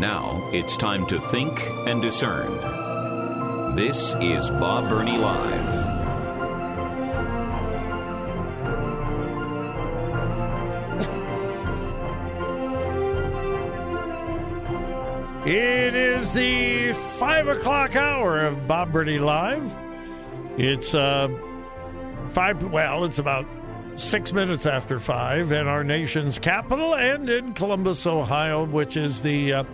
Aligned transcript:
Now 0.00 0.48
it's 0.50 0.78
time 0.78 1.06
to 1.08 1.20
think 1.20 1.60
and 1.86 2.00
discern. 2.00 2.56
This 3.76 4.14
is 4.14 4.48
Bob 4.48 4.88
Burney 4.88 5.18
Live. 5.18 5.86
It 15.46 15.94
is 15.94 16.32
the 16.32 16.94
five 17.18 17.48
o'clock 17.48 17.94
hour 17.94 18.46
of 18.46 18.66
Bob 18.66 18.92
Burney 18.92 19.18
Live. 19.18 19.70
It's 20.56 20.94
uh 20.94 21.28
five. 22.28 22.64
Well, 22.72 23.04
it's 23.04 23.18
about 23.18 23.44
six 23.96 24.32
minutes 24.32 24.64
after 24.64 24.98
five 24.98 25.52
in 25.52 25.66
our 25.66 25.84
nation's 25.84 26.38
capital 26.38 26.94
and 26.94 27.28
in 27.28 27.52
Columbus, 27.52 28.06
Ohio, 28.06 28.64
which 28.64 28.96
is 28.96 29.20
the 29.20 29.52
uh, 29.52 29.64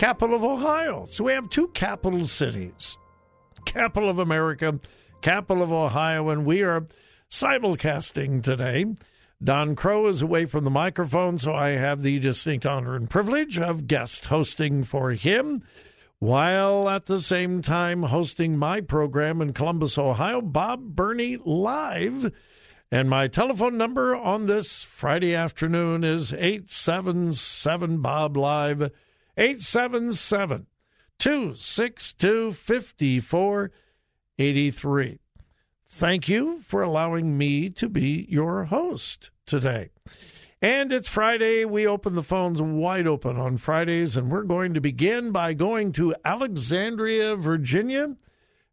capital 0.00 0.34
of 0.34 0.42
Ohio. 0.42 1.04
So 1.10 1.24
we 1.24 1.32
have 1.32 1.50
two 1.50 1.68
capital 1.68 2.24
cities: 2.24 2.96
capital 3.66 4.08
of 4.08 4.18
America, 4.18 4.80
capital 5.20 5.62
of 5.62 5.70
Ohio, 5.70 6.30
and 6.30 6.46
we 6.46 6.62
are 6.62 6.86
simulcasting 7.30 8.42
today. 8.42 8.86
Don 9.44 9.76
Crow 9.76 10.06
is 10.06 10.22
away 10.22 10.46
from 10.46 10.64
the 10.64 10.70
microphone, 10.70 11.38
so 11.38 11.52
I 11.52 11.72
have 11.72 12.02
the 12.02 12.18
distinct 12.18 12.64
honor 12.64 12.96
and 12.96 13.10
privilege 13.10 13.58
of 13.58 13.86
guest 13.86 14.24
hosting 14.24 14.84
for 14.84 15.10
him, 15.10 15.62
while 16.18 16.88
at 16.88 17.04
the 17.04 17.20
same 17.20 17.60
time 17.60 18.04
hosting 18.04 18.56
my 18.56 18.80
program 18.80 19.42
in 19.42 19.52
Columbus, 19.52 19.98
Ohio, 19.98 20.40
Bob 20.40 20.80
Burney 20.96 21.36
Live. 21.44 22.32
And 22.90 23.10
my 23.10 23.28
telephone 23.28 23.76
number 23.76 24.16
on 24.16 24.46
this 24.46 24.82
Friday 24.82 25.34
afternoon 25.34 26.04
is 26.04 26.32
877 26.32 28.00
Bob 28.00 28.38
Live, 28.38 28.90
877 29.40 30.66
262 31.18 32.52
5483. 32.52 35.18
Thank 35.88 36.28
you 36.28 36.60
for 36.66 36.82
allowing 36.82 37.38
me 37.38 37.70
to 37.70 37.88
be 37.88 38.26
your 38.28 38.64
host 38.64 39.30
today. 39.46 39.92
And 40.60 40.92
it's 40.92 41.08
Friday. 41.08 41.64
We 41.64 41.86
open 41.86 42.16
the 42.16 42.22
phones 42.22 42.60
wide 42.60 43.06
open 43.06 43.38
on 43.38 43.56
Fridays, 43.56 44.14
and 44.14 44.30
we're 44.30 44.42
going 44.42 44.74
to 44.74 44.80
begin 44.82 45.32
by 45.32 45.54
going 45.54 45.92
to 45.92 46.14
Alexandria, 46.22 47.34
Virginia. 47.34 48.16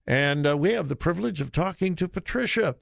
And 0.06 0.46
uh, 0.46 0.58
we 0.58 0.74
have 0.74 0.90
the 0.90 0.98
privilege 0.98 1.40
of 1.40 1.54
talking 1.54 1.96
to 1.96 2.10
Patricia. 2.10 2.76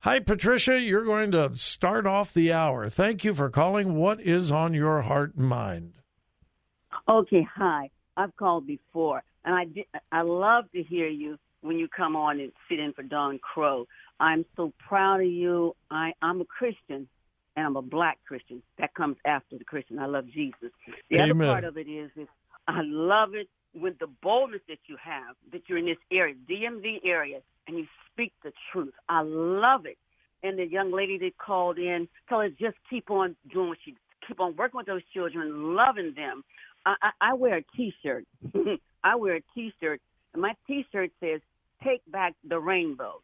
Hi, 0.00 0.18
Patricia. 0.18 0.78
You're 0.78 1.06
going 1.06 1.32
to 1.32 1.56
start 1.56 2.06
off 2.06 2.34
the 2.34 2.52
hour. 2.52 2.90
Thank 2.90 3.24
you 3.24 3.34
for 3.34 3.48
calling. 3.48 3.94
What 3.94 4.20
is 4.20 4.50
on 4.50 4.74
your 4.74 5.00
heart 5.00 5.34
and 5.34 5.48
mind? 5.48 5.94
Okay, 7.08 7.46
hi. 7.54 7.90
I've 8.16 8.34
called 8.36 8.66
before, 8.66 9.22
and 9.44 9.54
I 9.54 9.64
did, 9.64 9.86
I 10.12 10.22
love 10.22 10.70
to 10.72 10.82
hear 10.82 11.08
you 11.08 11.38
when 11.62 11.78
you 11.78 11.88
come 11.88 12.14
on 12.14 12.40
and 12.40 12.52
sit 12.68 12.78
in 12.78 12.92
for 12.92 13.02
Don 13.02 13.38
Crow. 13.38 13.86
I'm 14.20 14.44
so 14.56 14.72
proud 14.86 15.20
of 15.20 15.26
you. 15.26 15.74
I, 15.90 16.12
I'm 16.20 16.40
a 16.40 16.44
Christian, 16.44 17.08
and 17.56 17.66
I'm 17.66 17.76
a 17.76 17.82
black 17.82 18.18
Christian. 18.26 18.62
That 18.78 18.94
comes 18.94 19.16
after 19.24 19.56
the 19.56 19.64
Christian. 19.64 19.98
I 19.98 20.06
love 20.06 20.26
Jesus. 20.26 20.70
The 21.10 21.20
Amen. 21.20 21.48
other 21.48 21.52
part 21.52 21.64
of 21.64 21.76
it 21.78 21.88
is, 21.88 22.10
is 22.16 22.28
I 22.68 22.80
love 22.84 23.34
it 23.34 23.48
with 23.74 23.98
the 23.98 24.08
boldness 24.22 24.60
that 24.68 24.78
you 24.86 24.96
have, 25.02 25.34
that 25.52 25.62
you're 25.66 25.78
in 25.78 25.86
this 25.86 25.96
area, 26.12 26.34
DMV 26.48 27.00
area, 27.04 27.38
and 27.66 27.78
you 27.78 27.86
speak 28.12 28.32
the 28.44 28.52
truth. 28.70 28.92
I 29.08 29.22
love 29.22 29.86
it. 29.86 29.98
And 30.42 30.58
the 30.58 30.66
young 30.66 30.92
lady 30.92 31.18
that 31.18 31.38
called 31.38 31.78
in, 31.78 32.08
tell 32.28 32.40
her 32.40 32.48
just 32.50 32.76
keep 32.90 33.10
on 33.10 33.36
doing 33.52 33.68
what 33.68 33.78
she, 33.84 33.96
keep 34.26 34.40
on 34.40 34.56
working 34.56 34.78
with 34.78 34.86
those 34.86 35.02
children, 35.12 35.74
loving 35.74 36.14
them. 36.14 36.44
I, 36.86 36.94
I, 37.02 37.10
I 37.30 37.34
wear 37.34 37.56
a 37.56 37.62
T-shirt. 37.76 38.24
I 39.04 39.16
wear 39.16 39.36
a 39.36 39.42
T-shirt, 39.54 40.00
and 40.32 40.42
my 40.42 40.54
T-shirt 40.66 41.10
says 41.20 41.40
"Take 41.84 42.02
Back 42.10 42.34
the 42.48 42.58
Rainbow," 42.58 43.20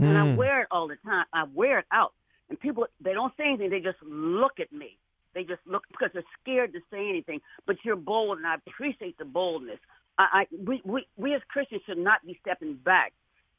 and 0.00 0.16
I 0.18 0.22
Mm. 0.22 0.36
wear 0.36 0.62
it 0.62 0.68
all 0.70 0.88
the 0.88 0.96
time. 1.04 1.26
I 1.32 1.44
wear 1.54 1.78
it 1.80 1.86
out, 1.92 2.12
and 2.48 2.58
people 2.58 2.86
they 3.00 3.12
don't 3.12 3.34
say 3.36 3.44
anything. 3.48 3.70
They 3.70 3.80
just 3.80 4.02
look 4.02 4.60
at 4.60 4.72
me. 4.72 4.98
They 5.34 5.44
just 5.44 5.62
look 5.66 5.84
because 5.90 6.10
they're 6.12 6.22
scared 6.40 6.72
to 6.74 6.80
say 6.90 7.08
anything. 7.08 7.40
But 7.66 7.76
you're 7.84 7.96
bold, 7.96 8.38
and 8.38 8.46
I 8.46 8.54
appreciate 8.56 9.18
the 9.18 9.24
boldness. 9.24 9.78
I, 10.18 10.26
I 10.32 10.46
we, 10.64 10.80
we 10.84 11.06
we 11.16 11.34
as 11.34 11.42
Christians 11.48 11.82
should 11.86 11.98
not 11.98 12.24
be 12.26 12.38
stepping 12.42 12.74
back. 12.74 13.12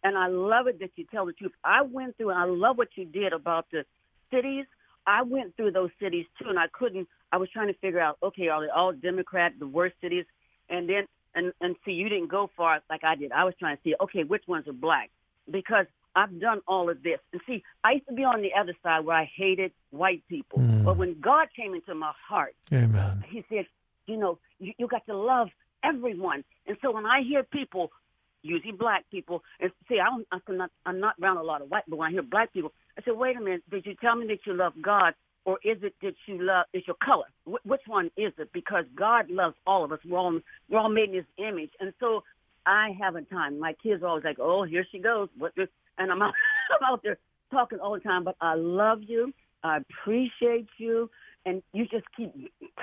And 0.04 0.16
I 0.18 0.28
love 0.28 0.68
it 0.68 0.80
that 0.80 0.92
you 0.98 1.06
tell 1.12 1.26
the 1.26 1.34
truth. 1.34 1.52
I 1.64 1.82
went 1.82 2.16
through, 2.16 2.30
and 2.30 2.40
I 2.40 2.46
love 2.46 2.78
what 2.78 2.90
you 2.96 3.06
did 3.06 3.34
about 3.34 3.66
the 3.72 3.86
cities. 4.32 4.66
I 5.08 5.22
went 5.24 5.56
through 5.56 5.72
those 5.72 5.92
cities 6.02 6.26
too, 6.40 6.50
and 6.50 6.60
I 6.60 6.68
couldn't. 6.72 7.08
I 7.32 7.38
was 7.38 7.50
trying 7.50 7.68
to 7.68 7.74
figure 7.80 8.00
out, 8.00 8.18
okay, 8.24 8.48
are 8.48 8.62
they 8.66 8.70
all 8.70 8.94
Democrat, 8.94 9.54
the 9.60 9.68
worst 9.68 9.96
cities? 10.02 10.26
And 10.70 10.90
then, 10.90 11.06
and 11.36 11.54
and 11.62 11.76
see, 11.86 11.92
you 11.92 12.10
didn't 12.10 12.30
go 12.30 12.50
far 12.56 12.82
like 12.90 13.04
I 13.04 13.16
did. 13.16 13.32
I 13.32 13.44
was 13.44 13.54
trying 13.60 13.78
to 13.78 13.84
see, 13.84 13.96
okay, 14.02 14.24
which 14.24 14.44
ones 14.48 14.68
are 14.68 14.74
black? 14.74 15.10
Because 15.50 15.86
I've 16.16 16.40
done 16.40 16.62
all 16.68 16.90
of 16.90 17.04
this. 17.04 17.20
And 17.34 17.42
see, 17.46 17.64
I 17.84 17.94
used 17.94 18.08
to 18.08 18.14
be 18.14 18.24
on 18.24 18.42
the 18.42 18.54
other 18.58 18.74
side 18.82 19.06
where 19.06 19.18
I 19.18 19.30
hated 19.36 19.72
white 19.92 20.24
people. 20.30 20.60
Mm. 20.60 20.86
But 20.86 20.98
when 20.98 21.20
God 21.20 21.50
came 21.56 21.74
into 21.74 21.94
my 21.94 22.14
heart, 22.28 22.56
Amen. 22.72 23.24
he 23.30 23.44
said, 23.50 23.66
you 24.08 24.18
know, 24.18 24.40
you, 24.60 24.74
you 24.78 24.88
got 24.88 25.06
to 25.08 25.18
love 25.18 25.50
everyone. 25.84 26.44
And 26.68 26.78
so 26.82 26.92
when 26.92 27.06
I 27.06 27.22
hear 27.22 27.44
people, 27.44 27.92
usually 28.42 28.72
black 28.72 29.04
people, 29.12 29.44
and 29.60 29.72
see, 29.90 30.00
I 30.00 30.06
don't, 30.06 30.28
I'm 30.32 30.58
not, 30.58 30.72
I'm 30.86 31.00
not 31.00 31.16
around 31.22 31.38
a 31.38 31.44
lot 31.44 31.62
of 31.62 31.70
white, 31.70 31.84
but 31.88 31.98
when 31.98 32.10
I 32.10 32.12
hear 32.12 32.24
black 32.24 32.54
people, 32.54 32.72
I 32.98 33.02
say, 33.04 33.12
wait 33.12 33.38
a 33.38 33.42
minute, 33.42 33.64
did 33.70 33.86
you 33.86 33.96
tell 33.96 34.16
me 34.16 34.28
that 34.28 34.40
you 34.46 34.54
love 34.54 34.74
God, 34.82 35.14
or 35.46 35.60
is 35.64 35.78
it 35.84 35.94
that 36.02 36.16
you 36.28 36.42
love, 36.42 36.66
is 36.74 36.84
your 36.88 36.96
color? 37.04 37.26
Wh- 37.46 37.66
which 37.66 37.82
one 37.88 38.08
is 38.18 38.34
it? 38.38 38.50
Because 38.54 38.86
God 38.96 39.30
loves 39.30 39.56
all 39.68 39.84
of 39.84 39.92
us. 39.92 40.00
We're 40.08 40.18
all, 40.18 40.40
we're 40.70 40.80
all 40.80 40.90
made 40.90 41.10
in 41.10 41.16
His 41.16 41.26
image, 41.38 41.72
and 41.80 41.94
so 42.00 42.24
I 42.66 42.96
have 43.00 43.16
a 43.16 43.22
time. 43.24 43.60
My 43.60 43.74
kids 43.74 44.02
are 44.02 44.08
always 44.08 44.24
like, 44.24 44.40
oh, 44.40 44.64
here 44.64 44.86
she 44.92 45.00
goes. 45.00 45.30
What? 45.38 45.54
This? 45.56 45.68
And 45.98 46.12
I'm 46.12 46.22
out, 46.22 46.34
I'm 46.72 46.94
out 46.94 47.02
there 47.04 47.18
talking 47.52 47.80
all 47.80 47.94
the 47.94 48.00
time, 48.00 48.24
but 48.24 48.36
I 48.42 48.56
love 48.56 49.00
you. 49.02 49.34
I 49.64 49.78
appreciate 49.78 50.68
you, 50.78 51.10
and 51.46 51.62
you 51.74 51.86
just 51.88 52.06
keep 52.16 52.32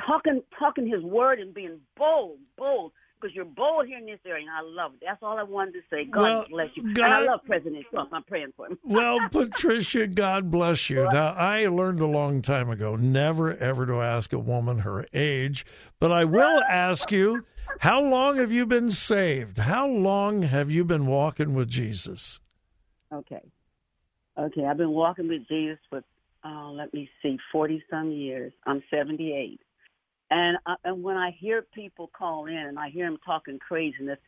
talking, 0.07 0.43
talking 0.59 0.87
His 0.87 1.03
word 1.03 1.41
and 1.41 1.55
being 1.55 1.81
bold, 1.97 2.39
bold, 2.59 2.93
because 3.23 3.35
you're 3.35 3.45
bold 3.45 3.87
here 3.87 3.99
in 3.99 4.07
this 4.07 4.19
area, 4.27 4.45
and 4.45 4.51
I 4.51 4.61
love 4.63 4.95
it. 4.95 5.03
That's 5.07 5.23
all 5.23 5.39
I 5.39 5.45
wanted 5.45 5.75
to 5.75 5.81
say. 5.91 6.05
God 6.05 6.21
Well, 6.21 6.45
bless 6.51 6.69
you. 6.75 6.93
God- 6.95 7.05
and 7.05 7.15
I 7.15 7.21
love 7.21 7.41
President 7.47 7.87
Trump. 7.91 8.11
I'm 8.13 8.25
praying 8.25 8.53
for 8.57 8.67
him. 8.67 8.79
Well, 8.85 9.21
Patricia, 9.31 10.07
God 10.07 10.51
bless 10.51 10.91
you. 10.91 11.05
Now, 11.05 11.35
I 11.35 11.67
learned 11.67 12.01
a 12.01 12.07
long 12.07 12.43
time 12.43 12.69
ago 12.69 12.97
never 12.97 13.57
ever 13.57 13.87
to 13.87 14.01
ask 14.01 14.33
a 14.33 14.39
woman 14.39 14.81
her 14.81 15.07
age, 15.13 15.65
but 16.01 16.11
I 16.11 16.25
will 16.25 16.63
ask 16.69 17.11
you, 17.11 17.45
how 17.79 18.03
long 18.03 18.37
have 18.37 18.53
you 18.53 18.67
been 18.67 18.91
saved? 18.91 19.59
How 19.59 19.87
long 19.87 20.43
have 20.43 20.71
you 20.71 20.85
been 20.85 21.07
walking 21.07 21.55
with 21.55 21.69
Jesus? 21.69 22.41
Okay. 23.13 23.41
Okay, 24.39 24.65
I've 24.65 24.79
been 24.79 24.91
walking 24.91 25.29
with 25.29 25.47
Jesus 25.49 25.79
for, 25.89 26.03
uh, 26.45 26.71
let 26.71 26.93
me 26.93 27.09
see, 27.23 27.39
40 27.53 27.83
some 27.91 28.11
years. 28.11 28.53
I'm 28.67 28.83
78. 28.91 29.61
And, 30.33 30.57
I, 30.65 30.77
and 30.85 31.03
when 31.03 31.19
I 31.19 31.31
hear 31.31 31.61
people 31.61 32.11
call 32.17 32.47
in 32.47 32.57
and 32.57 32.79
I 32.79 32.89
hear 32.89 33.05
them 33.05 33.19
talking 33.25 33.59
craziness, 33.59 34.19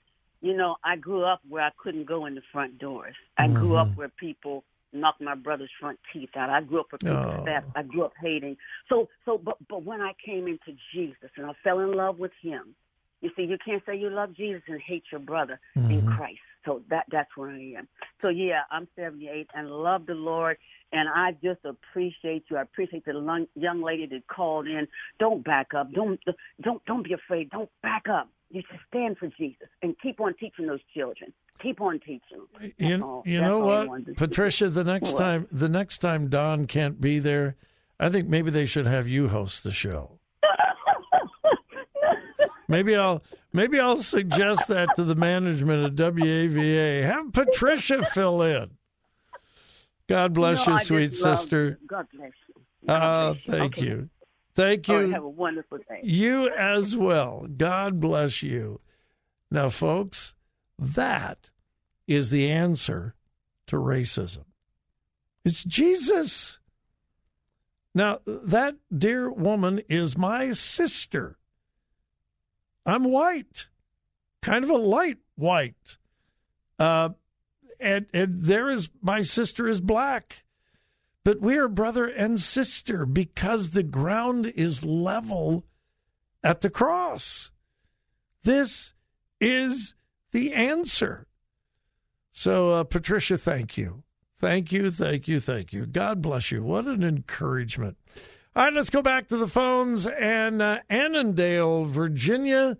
you 0.42 0.54
know, 0.54 0.76
I 0.84 0.96
grew 0.96 1.24
up 1.24 1.40
where 1.48 1.64
I 1.64 1.70
couldn't 1.78 2.04
go 2.04 2.26
in 2.26 2.34
the 2.34 2.42
front 2.52 2.78
doors. 2.78 3.14
I 3.38 3.48
grew 3.48 3.76
up 3.76 3.88
mm-hmm. 3.88 3.98
where 4.00 4.08
people 4.10 4.64
knocked 4.92 5.22
my 5.22 5.34
brother's 5.34 5.70
front 5.80 5.98
teeth 6.12 6.28
out. 6.36 6.50
I 6.50 6.60
grew 6.60 6.80
up 6.80 6.92
with 6.92 7.00
people 7.00 7.16
Oh. 7.16 7.42
staff. 7.42 7.64
I 7.74 7.84
grew 7.84 8.04
up 8.04 8.12
hating. 8.20 8.58
So, 8.90 9.08
so, 9.24 9.38
but, 9.38 9.56
but 9.66 9.82
when 9.82 10.02
I 10.02 10.12
came 10.22 10.46
into 10.46 10.78
Jesus 10.92 11.30
and 11.38 11.46
I 11.46 11.52
fell 11.64 11.80
in 11.80 11.92
love 11.92 12.18
with 12.18 12.32
him, 12.42 12.74
you 13.22 13.30
see, 13.34 13.44
you 13.44 13.56
can't 13.64 13.82
say 13.86 13.96
you 13.96 14.10
love 14.10 14.34
Jesus 14.34 14.62
and 14.68 14.78
hate 14.82 15.04
your 15.10 15.20
brother 15.20 15.58
in 15.74 15.82
mm-hmm. 15.88 16.12
Christ. 16.12 16.40
So 16.64 16.82
that 16.90 17.04
that's 17.10 17.30
where 17.36 17.50
I 17.50 17.74
am. 17.78 17.88
So 18.22 18.30
yeah, 18.30 18.60
I'm 18.70 18.88
78 18.96 19.48
and 19.54 19.70
love 19.70 20.06
the 20.06 20.14
Lord, 20.14 20.56
and 20.92 21.08
I 21.08 21.32
just 21.42 21.60
appreciate 21.64 22.44
you. 22.50 22.56
I 22.56 22.62
appreciate 22.62 23.04
the 23.04 23.46
young 23.54 23.82
lady 23.82 24.06
that 24.06 24.26
called 24.28 24.66
in. 24.66 24.86
Don't 25.18 25.44
back 25.44 25.68
up. 25.76 25.92
Don't 25.92 26.20
don't 26.62 26.84
don't 26.86 27.02
be 27.04 27.12
afraid. 27.12 27.50
Don't 27.50 27.70
back 27.82 28.04
up. 28.10 28.28
You 28.50 28.62
should 28.70 28.80
stand 28.88 29.18
for 29.18 29.28
Jesus 29.38 29.68
and 29.82 29.94
keep 30.00 30.20
on 30.20 30.34
teaching 30.34 30.66
those 30.66 30.80
children. 30.94 31.32
Keep 31.62 31.80
on 31.80 31.98
teaching. 32.00 32.20
That's 32.60 32.72
You, 32.78 33.02
all. 33.02 33.22
you 33.26 33.38
That's 33.38 33.48
know 33.48 33.58
what, 33.60 33.88
wanted 33.88 34.06
to 34.06 34.12
say. 34.12 34.16
Patricia? 34.16 34.68
The 34.68 34.84
next 34.84 35.12
What? 35.12 35.18
time, 35.18 35.48
the 35.50 35.68
next 35.68 35.98
time 35.98 36.28
Don 36.28 36.66
can't 36.66 37.00
be 37.00 37.18
there, 37.18 37.56
I 37.98 38.10
think 38.10 38.28
maybe 38.28 38.50
they 38.50 38.66
should 38.66 38.86
have 38.86 39.08
you 39.08 39.28
host 39.28 39.64
the 39.64 39.72
show. 39.72 40.18
Maybe 42.68 42.96
I'll 42.96 43.22
maybe 43.54 43.80
I'll 43.80 44.02
suggest 44.02 44.68
that 44.68 44.90
to 44.96 45.04
the 45.04 45.14
management 45.14 45.84
of 45.84 45.92
WAVA. 46.14 47.02
Have 47.04 47.32
Patricia 47.32 48.04
fill 48.12 48.42
in. 48.42 48.72
God 50.06 50.34
bless 50.34 50.66
you, 50.66 50.78
sweet 50.80 51.14
sister. 51.14 51.78
God 51.86 52.06
bless 52.14 52.32
you. 52.48 52.54
Ah, 52.86 53.32
God 53.32 53.32
bless 53.32 53.46
you. 53.46 53.52
thank 53.52 53.78
Okay. 53.78 53.86
you. 53.86 54.10
Thank 54.54 54.88
you. 54.88 55.10
have 55.10 55.24
a 55.24 55.28
wonderful 55.28 55.78
day. 55.78 56.00
You 56.02 56.48
as 56.50 56.94
well. 56.96 57.46
God 57.56 57.98
bless 58.00 58.42
you. 58.42 58.80
Now, 59.50 59.68
folks, 59.70 60.34
that 60.78 61.50
is 62.06 62.30
the 62.30 62.50
answer 62.50 63.14
to 63.68 63.76
racism. 63.76 64.44
It's 65.44 65.64
Jesus. 65.64 66.58
Now, 67.94 68.20
that 68.26 68.76
dear 68.96 69.30
woman 69.30 69.80
is 69.88 70.18
my 70.18 70.52
sister. 70.52 71.38
I'm 72.86 73.04
white, 73.04 73.68
kind 74.42 74.64
of 74.64 74.70
a 74.70 74.76
light 74.76 75.18
white. 75.36 75.96
Uh, 76.78 77.10
and, 77.80 78.06
and 78.12 78.40
there 78.40 78.70
is 78.70 78.88
my 79.02 79.22
sister 79.22 79.68
is 79.68 79.80
black. 79.80 80.44
But 81.24 81.40
we 81.40 81.56
are 81.56 81.68
brother 81.68 82.06
and 82.06 82.38
sister 82.38 83.06
because 83.06 83.70
the 83.70 83.82
ground 83.82 84.52
is 84.54 84.84
level 84.84 85.64
at 86.42 86.60
the 86.60 86.68
cross. 86.68 87.50
This 88.42 88.92
is 89.40 89.94
the 90.32 90.52
answer. 90.52 91.26
So, 92.30 92.70
uh, 92.70 92.84
Patricia, 92.84 93.38
thank 93.38 93.78
you. 93.78 94.02
Thank 94.38 94.70
you, 94.70 94.90
thank 94.90 95.26
you, 95.26 95.40
thank 95.40 95.72
you. 95.72 95.86
God 95.86 96.20
bless 96.20 96.50
you. 96.50 96.62
What 96.62 96.86
an 96.86 97.02
encouragement. 97.02 97.96
All 98.56 98.62
right, 98.62 98.72
let's 98.72 98.90
go 98.90 99.02
back 99.02 99.26
to 99.28 99.36
the 99.36 99.48
phones. 99.48 100.06
And 100.06 100.62
uh, 100.62 100.78
Annandale, 100.88 101.86
Virginia, 101.86 102.78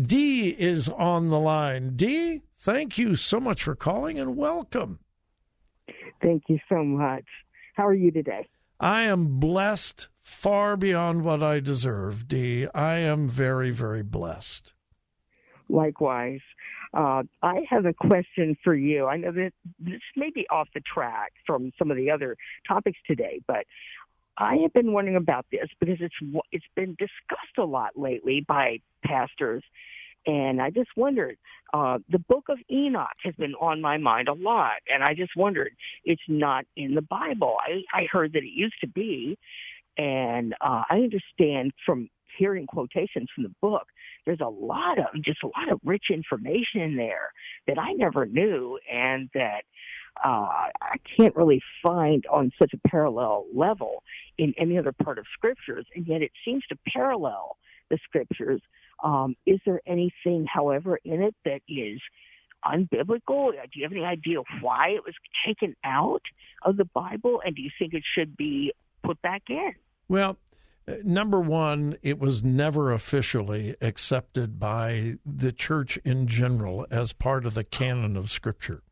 D 0.00 0.48
is 0.48 0.88
on 0.88 1.28
the 1.28 1.38
line. 1.38 1.94
D, 1.94 2.40
thank 2.58 2.96
you 2.96 3.14
so 3.14 3.38
much 3.38 3.62
for 3.62 3.74
calling 3.74 4.18
and 4.18 4.34
welcome. 4.34 4.98
Thank 6.22 6.44
you 6.48 6.58
so 6.70 6.82
much. 6.82 7.24
How 7.74 7.86
are 7.86 7.94
you 7.94 8.10
today? 8.10 8.48
I 8.78 9.02
am 9.02 9.38
blessed 9.38 10.08
far 10.22 10.78
beyond 10.78 11.22
what 11.22 11.42
I 11.42 11.60
deserve, 11.60 12.26
D. 12.26 12.66
I 12.74 12.96
am 13.00 13.28
very, 13.28 13.72
very 13.72 14.02
blessed. 14.02 14.72
Likewise. 15.68 16.40
Uh, 16.92 17.22
I 17.40 17.60
have 17.68 17.86
a 17.86 17.92
question 17.92 18.56
for 18.64 18.74
you. 18.74 19.06
I 19.06 19.16
know 19.16 19.30
that 19.30 19.52
this 19.78 20.00
may 20.16 20.30
be 20.34 20.44
off 20.50 20.66
the 20.74 20.80
track 20.80 21.32
from 21.46 21.70
some 21.78 21.90
of 21.90 21.96
the 21.96 22.10
other 22.10 22.36
topics 22.66 22.98
today, 23.06 23.40
but 23.46 23.64
I 24.40 24.56
have 24.62 24.72
been 24.72 24.92
wondering 24.92 25.16
about 25.16 25.46
this 25.52 25.68
because 25.78 25.98
it's 26.00 26.14
it's 26.50 26.64
been 26.74 26.96
discussed 26.98 27.58
a 27.58 27.64
lot 27.64 27.90
lately 27.94 28.44
by 28.48 28.80
pastors, 29.04 29.62
and 30.26 30.60
I 30.60 30.70
just 30.70 30.90
wondered. 30.96 31.36
Uh, 31.72 31.98
the 32.08 32.18
Book 32.18 32.46
of 32.48 32.58
Enoch 32.68 33.06
has 33.22 33.34
been 33.36 33.54
on 33.54 33.80
my 33.80 33.96
mind 33.96 34.28
a 34.28 34.32
lot, 34.32 34.78
and 34.92 35.04
I 35.04 35.14
just 35.14 35.36
wondered. 35.36 35.72
It's 36.04 36.22
not 36.26 36.64
in 36.76 36.94
the 36.94 37.02
Bible. 37.02 37.56
I, 37.60 37.82
I 37.96 38.06
heard 38.10 38.32
that 38.32 38.42
it 38.42 38.52
used 38.52 38.80
to 38.80 38.88
be, 38.88 39.38
and 39.96 40.54
uh, 40.60 40.82
I 40.90 40.96
understand 40.96 41.72
from 41.86 42.08
hearing 42.38 42.66
quotations 42.66 43.28
from 43.34 43.44
the 43.44 43.54
book 43.60 43.86
there's 44.24 44.40
a 44.40 44.48
lot 44.48 44.98
of 44.98 45.06
just 45.22 45.42
a 45.42 45.46
lot 45.46 45.70
of 45.70 45.80
rich 45.84 46.06
information 46.10 46.80
in 46.80 46.96
there 46.96 47.32
that 47.66 47.78
I 47.78 47.92
never 47.92 48.26
knew 48.26 48.78
and 48.90 49.28
that 49.34 49.62
uh, 50.24 50.68
I 50.80 50.96
can't 51.16 51.34
really 51.34 51.62
find 51.82 52.24
on 52.30 52.52
such 52.58 52.72
a 52.74 52.88
parallel 52.88 53.46
level 53.54 54.02
in 54.38 54.54
any 54.58 54.78
other 54.78 54.92
part 54.92 55.18
of 55.18 55.24
scriptures, 55.32 55.86
and 55.94 56.06
yet 56.06 56.22
it 56.22 56.32
seems 56.44 56.64
to 56.68 56.76
parallel 56.86 57.56
the 57.90 57.98
scriptures. 58.04 58.60
Um, 59.02 59.36
is 59.46 59.60
there 59.64 59.80
anything, 59.86 60.46
however, 60.46 60.98
in 61.04 61.22
it 61.22 61.34
that 61.44 61.62
is 61.68 62.00
unbiblical? 62.64 63.52
Do 63.52 63.68
you 63.74 63.84
have 63.84 63.92
any 63.92 64.04
idea 64.04 64.38
why 64.60 64.90
it 64.90 65.04
was 65.04 65.14
taken 65.46 65.74
out 65.84 66.22
of 66.62 66.76
the 66.76 66.84
Bible, 66.84 67.40
and 67.44 67.54
do 67.56 67.62
you 67.62 67.70
think 67.78 67.94
it 67.94 68.04
should 68.04 68.36
be 68.36 68.72
put 69.02 69.20
back 69.22 69.44
in? 69.48 69.72
Well, 70.08 70.36
uh, 70.86 70.94
number 71.02 71.40
one, 71.40 71.96
it 72.02 72.18
was 72.18 72.42
never 72.42 72.92
officially 72.92 73.76
accepted 73.80 74.58
by 74.58 75.16
the 75.24 75.52
church 75.52 75.98
in 76.04 76.26
general 76.26 76.86
as 76.90 77.12
part 77.12 77.46
of 77.46 77.54
the 77.54 77.64
canon 77.64 78.16
of 78.16 78.30
Scripture. 78.30 78.82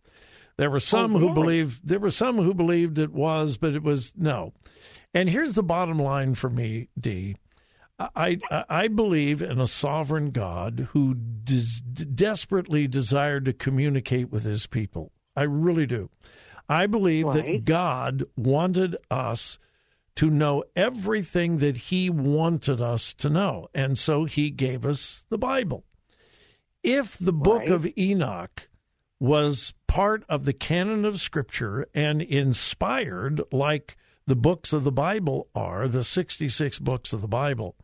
There 0.58 0.70
were 0.70 0.80
some 0.80 1.14
Oh, 1.16 1.18
who 1.18 1.28
really? 1.28 1.34
believed 1.34 1.80
there 1.88 2.00
were 2.00 2.10
some 2.10 2.36
who 2.36 2.52
believed 2.52 2.98
it 2.98 3.12
was, 3.12 3.56
but 3.56 3.74
it 3.74 3.82
was 3.82 4.12
no. 4.16 4.52
And 5.14 5.30
here's 5.30 5.54
the 5.54 5.62
bottom 5.62 5.98
line 5.98 6.34
for 6.34 6.50
me, 6.50 6.88
D. 6.98 7.36
I, 7.98 8.38
I 8.50 8.64
I 8.68 8.88
believe 8.88 9.40
in 9.40 9.60
a 9.60 9.66
sovereign 9.66 10.30
God 10.30 10.88
who 10.92 11.14
des- 11.14 11.80
desperately 12.14 12.86
desired 12.86 13.44
to 13.46 13.52
communicate 13.52 14.30
with 14.30 14.44
his 14.44 14.66
people. 14.66 15.12
I 15.34 15.42
really 15.42 15.86
do. 15.86 16.10
I 16.68 16.86
believe 16.86 17.32
that 17.32 17.64
God 17.64 18.24
wanted 18.36 18.96
us 19.10 19.58
to 20.16 20.28
know 20.30 20.64
everything 20.76 21.58
that 21.58 21.76
he 21.76 22.10
wanted 22.10 22.80
us 22.80 23.14
to 23.14 23.30
know. 23.30 23.68
And 23.74 23.96
so 23.98 24.24
he 24.24 24.50
gave 24.50 24.84
us 24.84 25.24
the 25.28 25.38
Bible. 25.38 25.84
If 26.82 27.16
the 27.18 27.32
book 27.32 27.60
Right. 27.60 27.70
of 27.70 27.86
Enoch 27.98 28.68
was 29.20 29.72
part 29.88 30.22
of 30.28 30.44
the 30.44 30.52
canon 30.52 31.04
of 31.04 31.20
Scripture 31.20 31.88
and 31.92 32.22
inspired 32.22 33.42
like 33.50 33.96
the 34.26 34.36
books 34.36 34.72
of 34.72 34.84
the 34.84 34.92
Bible 34.92 35.48
are, 35.54 35.88
the 35.88 36.04
66 36.04 36.78
books 36.78 37.12
of 37.12 37.22
the 37.22 37.28
Bible, 37.28 37.74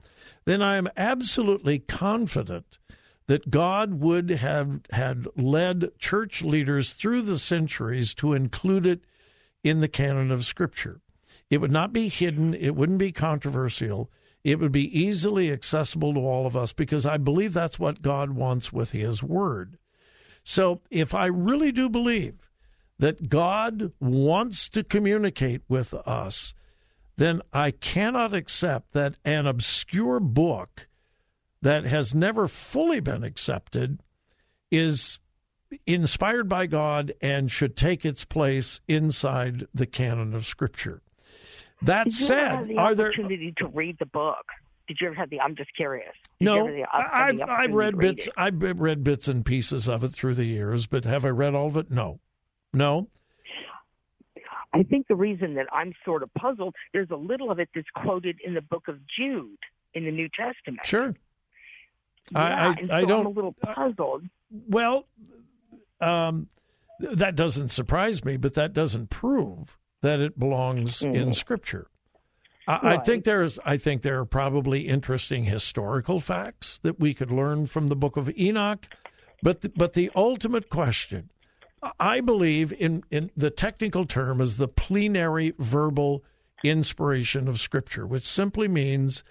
then 0.45 0.63
I 0.63 0.77
am 0.77 0.89
absolutely 0.97 1.81
confident 1.81 2.79
that 3.27 3.51
God 3.51 3.95
would 3.95 4.29
have 4.31 4.81
had 4.93 5.27
led 5.35 5.99
church 5.99 6.43
leaders 6.43 6.93
through 6.93 7.23
the 7.23 7.39
centuries 7.39 8.13
to 8.15 8.35
include 8.35 8.87
it 8.87 9.01
in 9.63 9.81
the 9.81 9.89
canon 9.89 10.31
of 10.31 10.45
Scripture. 10.45 11.01
It 11.49 11.59
would 11.59 11.73
not 11.73 11.93
be 11.93 12.09
hidden, 12.09 12.55
it 12.55 12.77
wouldn't 12.77 12.99
be 12.99 13.13
controversial. 13.13 14.11
It 14.43 14.61
would 14.61 14.73
be 14.73 14.99
easily 14.99 15.51
accessible 15.51 16.13
to 16.13 16.21
all 16.21 16.47
of 16.47 16.55
us 16.55 16.75
because 16.75 17.07
I 17.07 17.17
believe 17.17 17.55
that's 17.55 17.79
what 17.79 18.03
God 18.03 18.33
wants 18.33 18.71
with 18.71 18.91
His 18.91 19.23
Word. 19.23 19.79
So 20.45 20.83
if 20.91 21.15
I 21.15 21.27
really 21.27 21.73
do 21.73 21.89
believe 21.89 22.51
that 22.99 23.29
God 23.29 23.93
wants 23.99 24.69
to 24.69 24.85
communicate 24.85 25.63
with 25.69 25.95
us, 25.95 26.55
then 27.17 27.43
I 27.53 27.71
cannot 27.71 28.35
accept 28.35 28.93
that 28.93 29.17
an 29.25 29.47
obscure 29.47 30.21
book 30.21 30.87
that 31.63 31.85
has 31.85 32.15
never 32.15 32.47
fully 32.47 33.01
been 33.01 33.25
accepted 33.25 34.01
is 34.71 35.19
inspired 35.87 36.49
by 36.49 36.67
God 36.67 37.13
and 37.21 37.51
should 37.51 37.77
take 37.77 38.05
its 38.05 38.25
place 38.25 38.81
inside 38.87 39.67
the 39.75 39.87
canon 39.87 40.35
of 40.35 40.47
Scripture. 40.47 41.03
That 41.83 42.07
you 42.07 42.27
ever 42.27 42.35
have 42.35 42.59
said, 42.61 42.69
the 42.69 42.79
are 42.79 42.95
there 42.95 43.09
opportunity 43.09 43.55
to 43.59 43.67
read 43.69 43.99
the 43.99 44.07
book? 44.07 44.45
Did 44.87 44.99
you 45.01 45.07
ever 45.07 45.17
have 45.17 45.31
the? 45.31 45.41
I'm 45.41 45.57
just 45.57 45.75
curious. 45.75 46.13
Did 46.41 46.45
no, 46.47 46.67
the- 46.67 46.85
I've, 46.93 47.41
I've 47.41 47.73
read 47.73 47.93
to 47.93 47.97
read 47.97 48.17
bits. 48.17 48.29
I've 48.37 48.61
read 48.61 49.03
bits 49.03 49.29
and 49.29 49.45
pieces 49.45 49.89
of 49.89 50.05
it 50.05 50.09
through 50.11 50.35
the 50.35 50.45
years, 50.45 50.87
but 50.87 51.05
have 51.05 51.25
I 51.25 51.29
read 51.31 51.55
all 51.55 51.69
of 51.69 51.77
it? 51.77 51.91
No, 51.91 52.21
no. 52.73 53.09
I 54.73 54.83
think 54.83 55.07
the 55.09 55.15
reason 55.15 55.55
that 55.55 55.67
I'm 55.73 55.93
sort 56.05 56.23
of 56.25 56.35
puzzled, 56.35 56.75
there's 56.93 57.11
a 57.11 57.17
little 57.17 57.51
of 57.51 57.61
it 57.61 57.69
that's 57.75 57.87
quoted 57.95 58.39
in 58.45 58.55
the 58.55 58.61
book 58.61 58.89
of 58.89 58.99
Jude 59.07 59.57
in 59.95 60.05
the 60.05 60.11
New 60.11 60.29
Testament. 60.29 60.85
Sure. 60.85 61.15
Yeah, 62.33 62.39
I- 62.41 62.69
I- 62.71 62.75
so 62.87 62.93
I 62.93 62.99
I'm 63.01 63.07
don't- 63.07 63.27
a 63.27 63.29
little 63.31 63.53
puzzled. 63.63 64.25
Well, 64.51 65.07
um, 66.01 66.49
that 66.99 67.37
doesn't 67.37 67.69
surprise 67.69 68.25
me, 68.25 68.37
but 68.37 68.55
that 68.55 68.73
doesn't 68.73 69.11
prove 69.11 69.79
that 70.03 70.21
it 70.21 70.39
belongs 70.39 71.03
in 71.03 71.13
Mhm. 71.29 71.35
Scripture. 71.35 71.87
I, 72.67 72.95
I 72.95 72.99
think 72.99 73.25
there's. 73.25 73.59
I 73.65 73.77
think 73.77 74.03
there 74.03 74.19
are 74.19 74.25
probably 74.25 74.89
interesting 74.89 75.45
historical 75.45 76.21
facts 76.21 76.81
that 76.83 76.99
we 76.99 77.15
could 77.15 77.31
learn 77.31 77.67
from 77.67 77.89
the 77.89 77.97
Book 77.97 78.17
of 78.17 78.31
Enoch, 78.39 78.87
but 79.43 79.61
the, 79.61 79.69
but 79.71 79.93
the 79.93 80.11
ultimate 80.15 80.71
question, 80.71 81.31
I 82.01 82.21
believe 82.21 82.73
in 82.73 83.05
in 83.11 83.31
the 83.37 83.51
technical 83.51 84.07
term 84.07 84.41
is 84.41 84.57
the 84.57 84.69
plenary 84.69 85.55
verbal 85.59 86.25
inspiration 86.63 87.49
of 87.49 87.61
Scripture, 87.61 88.07
which 88.07 88.25
simply 88.25 88.69
means 88.69 89.23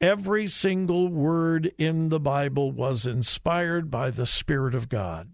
every 0.00 0.46
single 0.46 1.08
word 1.08 1.72
in 1.78 2.10
the 2.10 2.20
Bible 2.20 2.70
was 2.70 3.06
inspired 3.06 3.90
by 3.90 4.10
the 4.10 4.26
Spirit 4.26 4.74
of 4.74 4.88
God. 4.90 5.30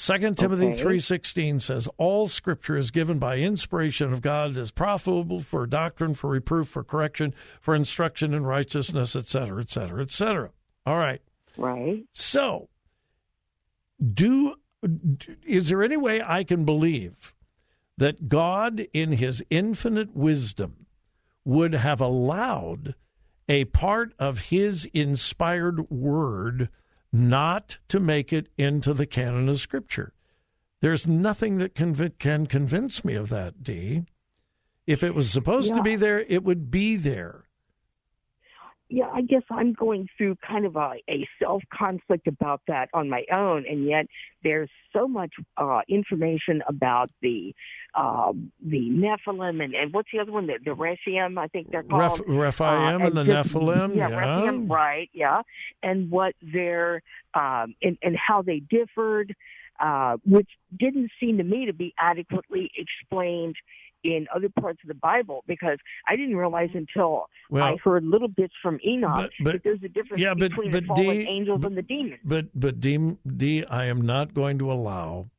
2 0.00 0.34
Timothy 0.34 0.68
Okay. 0.68 0.82
3:16 0.82 1.60
says 1.60 1.86
all 1.98 2.26
scripture 2.26 2.74
is 2.74 2.90
given 2.90 3.18
by 3.18 3.36
inspiration 3.36 4.14
of 4.14 4.22
God 4.22 4.56
is 4.56 4.70
profitable 4.70 5.42
for 5.42 5.66
doctrine 5.66 6.14
for 6.14 6.30
reproof 6.30 6.68
for 6.68 6.82
correction 6.82 7.34
for 7.60 7.74
instruction 7.74 8.32
in 8.32 8.44
righteousness 8.44 9.14
etc 9.14 9.60
etc 9.60 10.02
etc. 10.02 10.50
All 10.86 10.96
right. 10.96 11.20
Right? 11.58 12.04
So 12.12 12.70
do 14.02 14.54
is 15.44 15.68
there 15.68 15.82
any 15.82 15.98
way 15.98 16.22
I 16.22 16.44
can 16.44 16.64
believe 16.64 17.34
that 17.98 18.28
God 18.28 18.86
in 18.94 19.12
his 19.12 19.44
infinite 19.50 20.16
wisdom 20.16 20.86
would 21.44 21.74
have 21.74 22.00
allowed 22.00 22.94
a 23.50 23.66
part 23.66 24.14
of 24.18 24.38
his 24.48 24.86
inspired 24.94 25.90
word 25.90 26.70
not 27.12 27.78
to 27.88 28.00
make 28.00 28.32
it 28.32 28.48
into 28.56 28.94
the 28.94 29.06
canon 29.06 29.48
of 29.48 29.60
Scripture. 29.60 30.12
There's 30.80 31.06
nothing 31.06 31.58
that 31.58 31.74
conv- 31.74 32.18
can 32.18 32.46
convince 32.46 33.04
me 33.04 33.14
of 33.14 33.28
that, 33.28 33.62
Dee. 33.62 34.04
If 34.86 35.02
it 35.02 35.14
was 35.14 35.30
supposed 35.30 35.70
Yeah. 35.70 35.76
to 35.76 35.82
be 35.82 35.96
there, 35.96 36.20
it 36.20 36.42
would 36.42 36.70
be 36.70 36.96
there. 36.96 37.44
Yeah, 38.90 39.08
I 39.12 39.22
guess 39.22 39.42
I'm 39.50 39.72
going 39.72 40.08
through 40.18 40.36
kind 40.46 40.66
of 40.66 40.74
a, 40.74 40.94
a 41.08 41.26
self 41.40 41.62
conflict 41.72 42.26
about 42.26 42.60
that 42.66 42.88
on 42.92 43.08
my 43.08 43.24
own, 43.32 43.64
and 43.68 43.86
yet 43.86 44.06
there's 44.42 44.68
so 44.92 45.06
much 45.06 45.30
uh, 45.56 45.80
information 45.88 46.60
about 46.66 47.08
the 47.22 47.54
um, 47.94 48.50
the 48.60 48.90
Nephilim 48.90 49.62
and, 49.62 49.74
and 49.74 49.92
what's 49.94 50.08
the 50.12 50.18
other 50.18 50.32
one? 50.32 50.48
The, 50.48 50.58
the 50.64 51.38
I 51.38 51.46
think 51.48 51.70
they're 51.70 51.84
called. 51.84 52.20
Rephaim 52.26 53.02
Uh, 53.02 53.06
and 53.06 53.16
the 53.16 53.24
just- 53.24 53.50
Nephilim, 53.50 53.94
yeah, 53.94 54.08
yeah. 54.08 54.50
Right? 54.66 55.08
Yeah, 55.12 55.42
and 55.84 56.10
what 56.10 56.34
their 56.42 57.02
um, 57.34 57.76
and 57.82 57.96
and 58.02 58.16
how 58.16 58.42
they 58.42 58.58
differed, 58.58 59.36
uh, 59.78 60.16
which 60.26 60.48
didn't 60.76 61.12
seem 61.20 61.38
to 61.38 61.44
me 61.44 61.66
to 61.66 61.72
be 61.72 61.94
adequately 61.96 62.72
explained 62.76 63.54
in 64.02 64.26
other 64.34 64.48
parts 64.60 64.78
of 64.82 64.88
the 64.88 64.94
Bible 64.94 65.44
because 65.46 65.78
I 66.08 66.16
didn't 66.16 66.36
realize 66.36 66.70
until 66.74 67.26
Well- 67.50 67.64
I 67.64 67.76
heard 67.76 68.04
little 68.04 68.28
bits 68.28 68.54
from 68.62 68.78
Enoch 68.84 69.14
But- 69.14 69.30
but- 69.40 69.52
that 69.52 69.64
there's 69.64 69.82
a 69.82 69.88
difference 69.88 70.20
yeah, 70.20 70.34
but- 70.34 70.50
between 70.50 70.70
but 70.70 70.82
the 70.82 70.86
fallen 70.86 71.18
Dee- 71.18 71.28
angels 71.28 71.64
and 71.64 71.76
the 71.76 71.82
demons. 71.82 72.20
But 72.24 72.48
but 72.58 72.80
D, 72.80 73.16
D 73.26 73.64
I 73.64 73.86
am 73.86 74.00
not 74.00 74.34
going 74.34 74.58
to 74.58 74.72
allow 74.72 75.30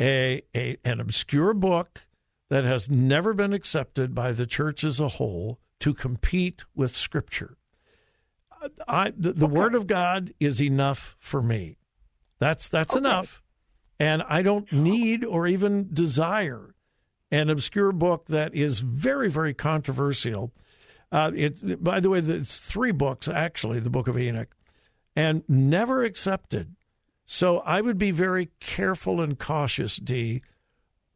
a, 0.00 0.42
a 0.54 0.76
an 0.84 1.00
obscure 1.00 1.54
book 1.54 2.02
that 2.50 2.64
has 2.64 2.88
never 2.88 3.34
been 3.34 3.52
accepted 3.52 4.14
by 4.14 4.32
the 4.32 4.46
church 4.46 4.82
as 4.84 5.00
a 5.00 5.08
whole 5.08 5.58
to 5.80 5.92
compete 5.94 6.64
with 6.74 6.96
Scripture. 6.96 7.56
I 8.88 9.12
the, 9.16 9.32
the 9.32 9.46
Word 9.46 9.74
of 9.74 9.86
God 9.86 10.32
is 10.40 10.60
enough 10.60 11.16
for 11.18 11.42
me. 11.42 11.76
That's 12.38 12.68
that's 12.68 12.96
enough, 12.96 13.42
and 14.00 14.22
I 14.22 14.42
don't 14.42 14.66
oh. 14.72 14.76
need 14.76 15.24
or 15.24 15.46
even 15.46 15.90
desire 15.92 16.74
an 17.30 17.50
obscure 17.50 17.92
book 17.92 18.26
that 18.28 18.54
is 18.54 18.80
very 18.80 19.28
very 19.28 19.54
controversial. 19.54 20.52
Uh, 21.10 21.30
it 21.34 21.82
by 21.82 22.00
the 22.00 22.10
way, 22.10 22.18
it's 22.18 22.58
three 22.58 22.92
books 22.92 23.28
actually, 23.28 23.80
the 23.80 23.90
Book 23.90 24.08
of 24.08 24.18
Enoch 24.18 24.54
and 25.16 25.42
never 25.48 26.04
accepted. 26.04 26.76
So 27.26 27.58
I 27.58 27.80
would 27.80 27.98
be 27.98 28.12
very 28.12 28.50
careful 28.60 29.20
and 29.20 29.36
cautious, 29.36 29.96
D. 29.96 30.42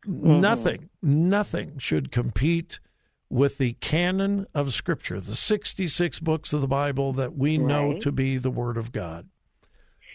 Nothing, 0.05 0.91
nothing 1.01 1.79
should 1.79 2.11
compete 2.11 2.81
with 3.31 3.59
the 3.59 3.75
canon 3.75 4.47
of 4.55 4.75
Scripture, 4.75 5.21
the 5.21 5.37
66 5.37 6.19
books 6.19 6.53
of 6.53 6.61
the 6.61 6.67
Bible 6.67 7.13
that 7.13 7.37
we 7.37 7.57
know 7.57 7.99
to 8.01 8.11
be 8.11 8.37
the 8.39 8.51
Word 8.51 8.77
of 8.77 8.91
God. 8.91 9.29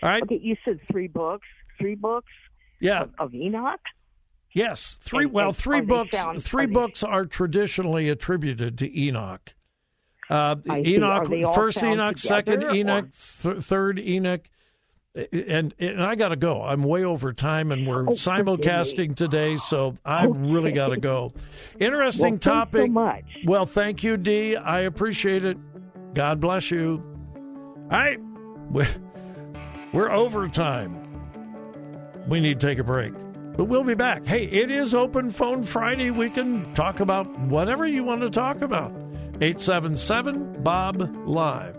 All 0.04 0.10
right? 0.10 0.22
Okay, 0.24 0.40
you 0.44 0.58
said 0.66 0.80
three 0.92 1.08
books, 1.08 1.48
three 1.80 1.96
books 1.96 2.32
Yeah. 2.82 3.04
of, 3.04 3.14
of 3.18 3.34
Enoch. 3.34 3.80
Yes. 4.58 4.98
Three. 5.02 5.26
And- 5.26 5.34
well, 5.34 5.48
and 5.50 5.58
three 5.58 5.82
books. 5.82 6.18
three 6.42 6.66
books 6.66 7.04
are 7.04 7.26
traditionally 7.26 8.10
attributed 8.10 8.78
to 8.80 9.00
Enoch. 9.00 9.54
Uh, 10.30 10.56
Enoch, 10.68 11.24
Are 11.24 11.28
they 11.28 11.44
all 11.44 11.54
first 11.54 11.82
Enoch, 11.84 12.18
second 12.18 12.64
Enoch, 12.76 13.06
th- 13.44 13.58
third 13.60 13.98
Enoch, 14.00 14.42
and 15.32 15.74
and 15.80 16.04
I 16.04 16.16
got 16.16 16.30
to 16.30 16.36
go. 16.36 16.62
I'm 16.64 16.84
way 16.84 17.04
over 17.06 17.32
time, 17.34 17.72
and 17.72 17.88
we're 17.88 18.02
Oh, 18.10 18.14
simulcasting 18.14 19.16
today, 19.16 19.56
so 19.58 19.96
I've 20.04 20.36
really 20.36 20.72
got 20.74 20.90
to 20.90 20.98
go. 20.98 21.34
Interesting 21.80 22.34
Well, 22.34 22.40
topic. 22.40 22.88
so 22.88 22.92
much. 22.92 23.24
Well, 23.46 23.66
thank 23.66 24.04
you, 24.04 24.18
Dee. 24.18 24.56
I 24.58 24.82
appreciate 24.82 25.46
it. 25.46 25.58
God 26.14 26.42
bless 26.42 26.72
you. 26.72 27.02
All 27.90 27.98
right, 27.98 28.20
we're 29.94 30.12
over 30.12 30.50
time. 30.50 31.04
We 32.28 32.40
need 32.42 32.60
to 32.60 32.68
take 32.68 32.80
a 32.80 32.84
break. 32.84 33.14
But 33.58 33.66
we'll 33.66 33.84
be 33.84 33.96
back. 33.96 34.28
Hey, 34.28 34.44
it 34.44 34.70
is 34.70 34.94
Open 34.94 35.32
Phone 35.32 35.64
Friday. 35.64 36.12
We 36.12 36.30
can 36.30 36.72
talk 36.76 37.00
about 37.00 37.28
whatever 37.40 37.88
you 37.88 38.04
want 38.04 38.22
to 38.22 38.30
talk 38.30 38.62
about. 38.62 38.92
877 39.42 40.62
Bob 40.62 41.02
Live. 41.26 41.76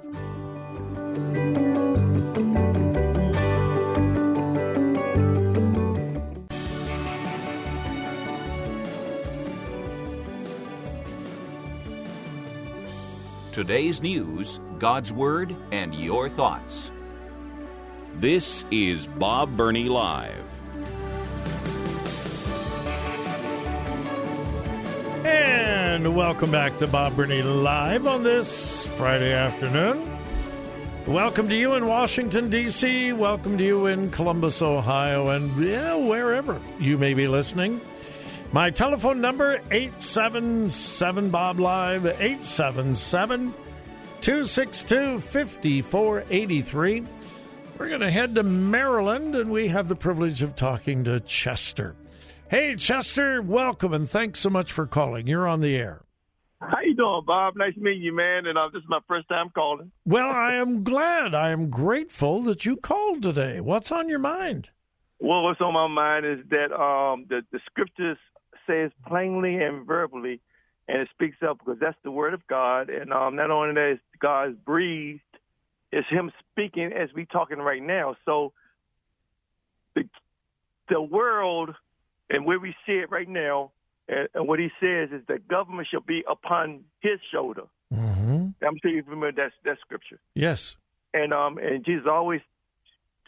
Today's 13.52 14.02
news, 14.02 14.58
God's 14.80 15.12
Word, 15.12 15.54
and 15.70 15.94
your 15.94 16.28
thoughts. 16.28 16.90
This 18.16 18.64
is 18.72 19.06
Bob 19.06 19.56
Burney 19.56 19.88
Live. 19.88 20.57
And 25.98 26.14
welcome 26.14 26.52
back 26.52 26.78
to 26.78 26.86
Bob 26.86 27.16
Burney 27.16 27.42
Live 27.42 28.06
on 28.06 28.22
this 28.22 28.86
Friday 28.96 29.32
afternoon. 29.32 30.00
Welcome 31.08 31.48
to 31.48 31.56
you 31.56 31.74
in 31.74 31.88
Washington, 31.88 32.50
D.C. 32.50 33.12
Welcome 33.14 33.58
to 33.58 33.64
you 33.64 33.86
in 33.86 34.08
Columbus, 34.12 34.62
Ohio, 34.62 35.30
and 35.30 35.50
yeah, 35.60 35.96
wherever 35.96 36.60
you 36.78 36.98
may 36.98 37.14
be 37.14 37.26
listening. 37.26 37.80
My 38.52 38.70
telephone 38.70 39.20
number, 39.20 39.60
877 39.72 41.30
Bob 41.30 41.58
Live, 41.58 42.06
877 42.06 43.52
262 44.20 45.18
5483. 45.18 47.06
We're 47.76 47.88
going 47.88 48.02
to 48.02 48.10
head 48.12 48.36
to 48.36 48.44
Maryland, 48.44 49.34
and 49.34 49.50
we 49.50 49.66
have 49.66 49.88
the 49.88 49.96
privilege 49.96 50.42
of 50.42 50.54
talking 50.54 51.02
to 51.04 51.18
Chester. 51.18 51.96
Hey, 52.50 52.76
Chester, 52.76 53.42
welcome, 53.42 53.92
and 53.92 54.08
thanks 54.08 54.40
so 54.40 54.48
much 54.48 54.72
for 54.72 54.86
calling. 54.86 55.26
You're 55.26 55.46
on 55.46 55.60
the 55.60 55.76
air. 55.76 56.06
How 56.62 56.80
you 56.80 56.94
doing, 56.94 57.22
Bob? 57.26 57.56
Nice 57.56 57.76
meeting 57.76 58.00
you, 58.00 58.14
man. 58.14 58.46
And 58.46 58.56
uh, 58.56 58.70
this 58.72 58.82
is 58.82 58.88
my 58.88 59.00
first 59.06 59.28
time 59.28 59.50
calling. 59.50 59.92
Well, 60.06 60.30
I 60.30 60.54
am 60.54 60.82
glad. 60.82 61.34
I 61.34 61.50
am 61.50 61.68
grateful 61.68 62.40
that 62.44 62.64
you 62.64 62.76
called 62.76 63.20
today. 63.20 63.60
What's 63.60 63.92
on 63.92 64.08
your 64.08 64.18
mind? 64.18 64.70
Well, 65.20 65.44
what's 65.44 65.60
on 65.60 65.74
my 65.74 65.88
mind 65.88 66.24
is 66.24 66.38
that 66.48 66.72
um, 66.72 67.26
the, 67.28 67.42
the 67.52 67.60
scriptures 67.66 68.16
says 68.66 68.92
plainly 69.06 69.56
and 69.56 69.86
verbally, 69.86 70.40
and 70.88 71.02
it 71.02 71.08
speaks 71.12 71.36
up 71.46 71.58
because 71.58 71.78
that's 71.78 71.98
the 72.02 72.10
word 72.10 72.32
of 72.32 72.46
God. 72.46 72.88
And 72.88 73.12
um, 73.12 73.36
not 73.36 73.50
only 73.50 73.74
that, 73.74 73.90
it's 73.90 74.02
God's 74.20 74.56
breathed, 74.64 75.20
it's 75.92 76.08
Him 76.08 76.32
speaking 76.50 76.94
as 76.94 77.10
we 77.14 77.26
talking 77.26 77.58
right 77.58 77.82
now. 77.82 78.16
So 78.24 78.54
the 79.94 80.04
the 80.88 81.02
world 81.02 81.74
and 82.30 82.44
where 82.44 82.58
we 82.58 82.74
see 82.86 82.92
it 82.94 83.10
right 83.10 83.28
now, 83.28 83.72
and, 84.08 84.28
and 84.34 84.48
what 84.48 84.58
He 84.58 84.68
says 84.80 85.10
is 85.12 85.22
that 85.28 85.48
government 85.48 85.88
shall 85.90 86.00
be 86.00 86.24
upon 86.28 86.84
His 87.00 87.18
shoulder. 87.32 87.64
Mm-hmm. 87.92 88.48
I'm 88.66 88.78
sure 88.82 88.90
you 88.90 89.02
remember 89.06 89.32
that 89.42 89.52
that 89.64 89.78
scripture. 89.80 90.18
Yes. 90.34 90.76
and 91.14 91.32
um 91.32 91.58
and 91.58 91.84
Jesus 91.84 92.06
always 92.10 92.40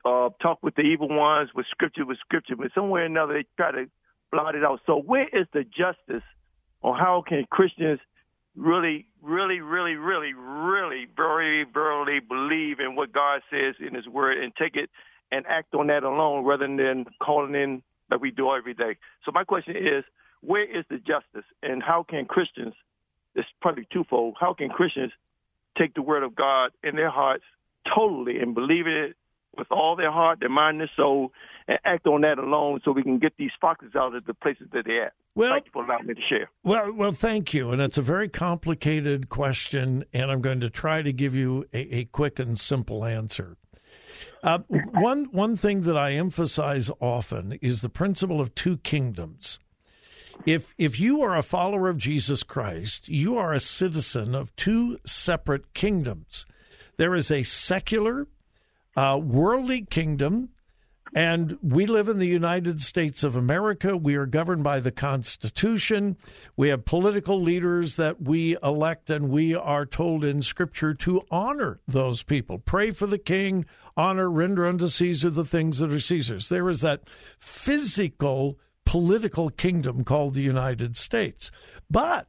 uh 0.04 0.30
talk 0.42 0.58
with 0.62 0.74
the 0.74 0.82
evil 0.82 1.08
ones 1.08 1.50
with 1.54 1.66
scripture 1.70 2.04
with 2.04 2.18
scripture, 2.18 2.56
but 2.56 2.72
somewhere 2.74 3.02
or 3.02 3.06
another 3.06 3.34
they 3.34 3.44
try 3.56 3.72
to 3.72 3.90
blot 4.30 4.54
it 4.54 4.64
out. 4.64 4.80
So 4.86 4.96
where 5.00 5.28
is 5.28 5.46
the 5.52 5.64
justice 5.64 6.24
on 6.82 6.98
how 6.98 7.22
can 7.26 7.44
Christians 7.50 8.00
really, 8.56 9.06
really, 9.22 9.60
really, 9.60 9.94
really, 9.94 10.34
really, 10.34 11.06
very, 11.16 11.64
verily 11.64 12.20
believe 12.20 12.80
in 12.80 12.96
what 12.96 13.12
God 13.12 13.42
says 13.50 13.74
in 13.80 13.94
His 13.94 14.06
Word 14.06 14.38
and 14.38 14.54
take 14.56 14.76
it 14.76 14.90
and 15.32 15.46
act 15.46 15.74
on 15.74 15.86
that 15.88 16.02
alone 16.02 16.44
rather 16.44 16.66
than 16.66 17.06
calling 17.22 17.54
in 17.54 17.82
like 18.10 18.20
we 18.20 18.30
do 18.30 18.52
every 18.52 18.74
day. 18.74 18.96
So 19.24 19.32
my 19.32 19.44
question 19.44 19.76
is, 19.76 20.04
where 20.42 20.64
is 20.64 20.84
the 20.88 20.98
justice, 20.98 21.44
and 21.62 21.82
how 21.82 22.02
can 22.02 22.24
Christians? 22.24 22.74
It's 23.34 23.48
probably 23.60 23.86
twofold. 23.92 24.36
How 24.40 24.54
can 24.54 24.70
Christians 24.70 25.12
take 25.76 25.94
the 25.94 26.02
Word 26.02 26.22
of 26.22 26.34
God 26.34 26.72
in 26.82 26.96
their 26.96 27.10
hearts 27.10 27.44
totally 27.86 28.40
and 28.40 28.54
believe 28.54 28.86
it 28.86 29.16
with 29.56 29.70
all 29.70 29.96
their 29.96 30.10
heart, 30.10 30.40
their 30.40 30.48
mind, 30.48 30.80
their 30.80 30.90
soul, 30.96 31.32
and 31.68 31.78
act 31.84 32.06
on 32.06 32.22
that 32.22 32.38
alone 32.38 32.80
so 32.84 32.92
we 32.92 33.02
can 33.02 33.18
get 33.18 33.36
these 33.36 33.50
foxes 33.60 33.94
out 33.94 34.14
of 34.14 34.24
the 34.24 34.34
places 34.34 34.68
that 34.72 34.86
they're 34.86 35.06
at. 35.06 35.12
Well- 35.34 35.52
Thank 35.52 35.66
you 35.66 35.70
for 35.72 35.84
allowing 35.84 36.06
me 36.06 36.14
to 36.14 36.20
share. 36.22 36.50
Well, 36.64 36.92
well, 36.92 37.12
thank 37.12 37.54
you. 37.54 37.70
And 37.70 37.80
it's 37.80 37.98
a 37.98 38.02
very 38.02 38.28
complicated 38.28 39.28
question, 39.28 40.04
and 40.12 40.30
I'm 40.30 40.40
going 40.40 40.60
to 40.60 40.70
try 40.70 41.02
to 41.02 41.12
give 41.12 41.34
you 41.34 41.66
a, 41.72 41.98
a 41.98 42.04
quick 42.06 42.38
and 42.38 42.58
simple 42.58 43.04
answer. 43.04 43.56
Uh, 44.42 44.58
one 44.68 45.24
one 45.32 45.56
thing 45.56 45.82
that 45.82 45.96
I 45.96 46.12
emphasize 46.12 46.90
often 47.00 47.58
is 47.60 47.80
the 47.80 47.88
principle 47.88 48.40
of 48.40 48.54
two 48.54 48.78
kingdoms. 48.78 49.58
If 50.46 50.74
if 50.78 50.98
you 50.98 51.20
are 51.22 51.36
a 51.36 51.42
follower 51.42 51.88
of 51.88 51.98
Jesus 51.98 52.42
Christ, 52.42 53.08
you 53.08 53.36
are 53.36 53.52
a 53.52 53.60
citizen 53.60 54.34
of 54.34 54.54
two 54.56 54.98
separate 55.04 55.74
kingdoms. 55.74 56.46
There 56.96 57.14
is 57.14 57.30
a 57.30 57.42
secular, 57.42 58.26
uh, 58.96 59.20
worldly 59.22 59.82
kingdom 59.82 60.50
And 61.12 61.58
we 61.60 61.86
live 61.86 62.08
in 62.08 62.20
the 62.20 62.26
United 62.26 62.80
States 62.80 63.24
of 63.24 63.34
America. 63.34 63.96
We 63.96 64.14
are 64.14 64.26
governed 64.26 64.62
by 64.62 64.78
the 64.78 64.92
Constitution. 64.92 66.16
We 66.56 66.68
have 66.68 66.84
political 66.84 67.40
leaders 67.40 67.96
that 67.96 68.22
we 68.22 68.56
elect, 68.62 69.10
and 69.10 69.28
we 69.28 69.54
are 69.54 69.86
told 69.86 70.24
in 70.24 70.42
Scripture 70.42 70.94
to 70.94 71.22
honor 71.30 71.80
those 71.88 72.22
people. 72.22 72.58
Pray 72.58 72.92
for 72.92 73.08
the 73.08 73.18
king, 73.18 73.66
honor, 73.96 74.30
render 74.30 74.66
unto 74.66 74.86
Caesar 74.86 75.30
the 75.30 75.44
things 75.44 75.78
that 75.78 75.92
are 75.92 75.98
Caesar's. 76.00 76.48
There 76.48 76.68
is 76.68 76.80
that 76.82 77.02
physical 77.40 78.58
political 78.86 79.50
kingdom 79.50 80.04
called 80.04 80.34
the 80.34 80.42
United 80.42 80.96
States. 80.96 81.50
But 81.90 82.28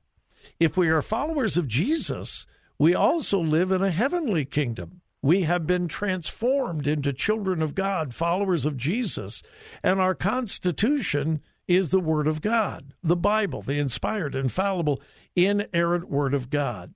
if 0.59 0.75
we 0.75 0.89
are 0.89 1.03
followers 1.03 1.55
of 1.55 1.67
Jesus, 1.67 2.47
we 2.79 2.95
also 2.95 3.39
live 3.39 3.71
in 3.71 3.83
a 3.83 3.91
heavenly 3.91 4.45
kingdom. 4.45 5.01
We 5.21 5.43
have 5.43 5.67
been 5.67 5.87
transformed 5.87 6.87
into 6.87 7.13
children 7.13 7.61
of 7.61 7.75
God, 7.75 8.15
followers 8.15 8.65
of 8.65 8.77
Jesus, 8.77 9.43
and 9.83 9.99
our 9.99 10.15
Constitution 10.15 11.41
is 11.67 11.89
the 11.89 11.99
Word 11.99 12.27
of 12.27 12.41
God, 12.41 12.93
the 13.03 13.15
Bible, 13.15 13.61
the 13.61 13.77
inspired, 13.77 14.33
infallible, 14.35 15.01
inerrant 15.35 16.09
Word 16.09 16.33
of 16.33 16.49
God. 16.49 16.93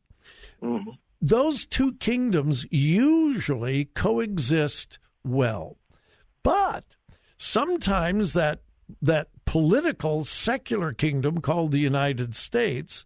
Mm-hmm. 0.62 0.92
Those 1.22 1.66
two 1.66 1.94
kingdoms 1.94 2.66
usually 2.72 3.86
coexist 3.86 5.00
well. 5.24 5.78
But 6.44 6.96
sometimes 7.38 8.34
that 8.34 8.62
that 9.02 9.30
political 9.46 10.24
secular 10.26 10.94
kingdom 10.94 11.42
called 11.42 11.72
the 11.72 11.80
United 11.80 12.36
States 12.36 13.06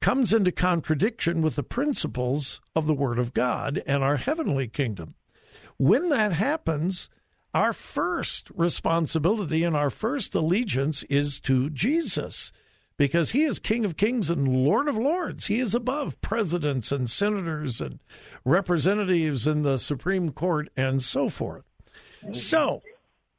comes 0.00 0.32
into 0.32 0.52
contradiction 0.52 1.42
with 1.42 1.56
the 1.56 1.62
principles 1.62 2.60
of 2.74 2.86
the 2.86 2.94
Word 2.94 3.18
of 3.18 3.34
God 3.34 3.82
and 3.86 4.02
our 4.02 4.16
heavenly 4.16 4.68
kingdom. 4.68 5.14
When 5.78 6.08
that 6.10 6.32
happens, 6.32 7.08
our 7.54 7.72
first 7.72 8.50
responsibility 8.54 9.62
and 9.64 9.74
our 9.74 9.90
first 9.90 10.34
allegiance 10.34 11.02
is 11.04 11.40
to 11.40 11.70
Jesus 11.70 12.52
because 12.96 13.30
he 13.30 13.44
is 13.44 13.58
King 13.58 13.84
of 13.84 13.96
Kings 13.96 14.30
and 14.30 14.48
Lord 14.48 14.88
of 14.88 14.96
Lords. 14.96 15.46
He 15.46 15.60
is 15.60 15.74
above 15.74 16.20
presidents 16.20 16.92
and 16.92 17.10
senators 17.10 17.80
and 17.80 17.98
representatives 18.44 19.46
in 19.46 19.62
the 19.62 19.78
Supreme 19.78 20.32
Court 20.32 20.68
and 20.76 21.02
so 21.02 21.28
forth. 21.28 21.64
So, 22.32 22.82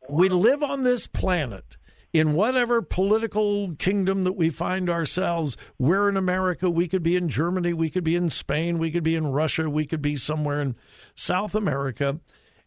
we 0.09 0.29
live 0.29 0.63
on 0.63 0.83
this 0.83 1.07
planet 1.07 1.76
in 2.17 2.33
whatever 2.33 2.81
political 2.81 3.75
kingdom 3.75 4.23
that 4.23 4.33
we 4.33 4.49
find 4.49 4.89
ourselves. 4.89 5.55
We're 5.77 6.09
in 6.09 6.17
America. 6.17 6.67
We 6.67 6.87
could 6.87 7.03
be 7.03 7.15
in 7.15 7.29
Germany. 7.29 7.73
We 7.73 7.91
could 7.91 8.03
be 8.03 8.15
in 8.15 8.31
Spain. 8.31 8.79
We 8.79 8.89
could 8.89 9.03
be 9.03 9.15
in 9.15 9.27
Russia. 9.27 9.69
We 9.69 9.85
could 9.85 10.01
be 10.01 10.17
somewhere 10.17 10.59
in 10.59 10.75
South 11.13 11.53
America. 11.53 12.19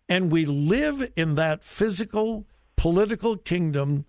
And 0.08 0.30
we 0.30 0.46
live 0.46 1.10
in 1.16 1.34
that 1.34 1.64
physical 1.64 2.46
political 2.76 3.36
kingdom 3.36 4.06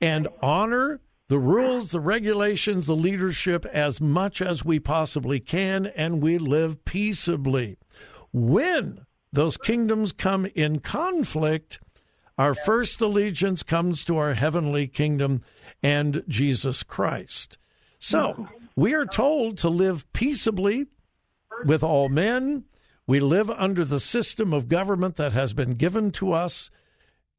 and 0.00 0.28
honor 0.40 1.00
the 1.28 1.38
rules, 1.38 1.90
the 1.90 2.00
regulations, 2.00 2.86
the 2.86 2.94
leadership 2.94 3.66
as 3.66 4.00
much 4.00 4.40
as 4.40 4.64
we 4.64 4.78
possibly 4.78 5.40
can, 5.40 5.86
and 5.86 6.22
we 6.22 6.38
live 6.38 6.84
peaceably. 6.84 7.78
When 8.32 9.06
those 9.32 9.56
kingdoms 9.56 10.12
come 10.12 10.46
in 10.54 10.78
conflict, 10.78 11.80
our 12.36 12.54
first 12.54 13.00
allegiance 13.00 13.62
comes 13.62 14.04
to 14.04 14.16
our 14.16 14.34
heavenly 14.34 14.88
kingdom 14.88 15.42
and 15.82 16.22
Jesus 16.28 16.82
Christ. 16.82 17.58
So 17.98 18.48
we 18.76 18.94
are 18.94 19.06
told 19.06 19.58
to 19.58 19.68
live 19.68 20.10
peaceably 20.12 20.86
with 21.64 21.82
all 21.82 22.08
men. 22.08 22.64
We 23.06 23.20
live 23.20 23.50
under 23.50 23.84
the 23.84 24.00
system 24.00 24.52
of 24.52 24.68
government 24.68 25.16
that 25.16 25.32
has 25.32 25.52
been 25.52 25.74
given 25.74 26.10
to 26.12 26.32
us, 26.32 26.70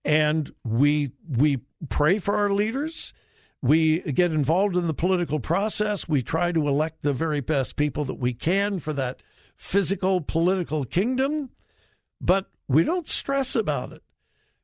and 0.03 0.53
we 0.63 1.11
we 1.27 1.59
pray 1.89 2.19
for 2.19 2.35
our 2.35 2.51
leaders. 2.51 3.13
We 3.61 3.99
get 3.99 4.31
involved 4.31 4.75
in 4.75 4.85
the 4.85 4.93
political 4.93 5.39
process. 5.39 6.07
We 6.07 6.21
try 6.21 6.51
to 6.51 6.67
elect 6.67 7.01
the 7.01 7.13
very 7.13 7.41
best 7.41 7.75
people 7.75 8.05
that 8.05 8.19
we 8.19 8.33
can 8.33 8.79
for 8.79 8.93
that 8.93 9.21
physical 9.57 10.21
political 10.21 10.85
kingdom, 10.85 11.49
but 12.21 12.45
we 12.67 12.83
don't 12.83 13.07
stress 13.07 13.55
about 13.55 13.91
it. 13.91 14.03